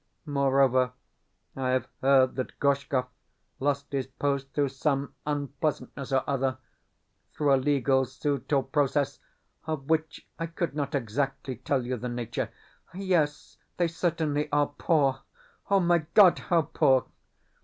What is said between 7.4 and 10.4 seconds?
a legal suit or process of which